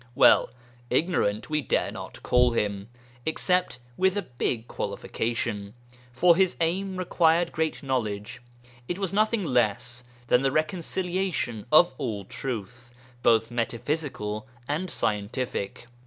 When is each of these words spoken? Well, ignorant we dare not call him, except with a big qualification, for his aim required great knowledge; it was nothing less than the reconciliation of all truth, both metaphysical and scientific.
Well, 0.15 0.49
ignorant 0.89 1.51
we 1.51 1.61
dare 1.61 1.91
not 1.91 2.23
call 2.23 2.53
him, 2.53 2.89
except 3.23 3.77
with 3.97 4.17
a 4.17 4.23
big 4.23 4.67
qualification, 4.67 5.75
for 6.11 6.35
his 6.35 6.57
aim 6.59 6.97
required 6.97 7.51
great 7.51 7.83
knowledge; 7.83 8.41
it 8.87 8.97
was 8.97 9.13
nothing 9.13 9.43
less 9.43 10.03
than 10.25 10.41
the 10.41 10.51
reconciliation 10.51 11.67
of 11.71 11.93
all 11.99 12.25
truth, 12.25 12.95
both 13.21 13.51
metaphysical 13.51 14.47
and 14.67 14.89
scientific. 14.89 15.85